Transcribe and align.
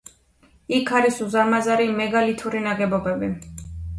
იქ 0.77 0.87
არის 0.99 1.19
უზარმაზარი 1.25 1.85
მეგალითური 1.99 2.61
ნაგებობები. 2.69 3.33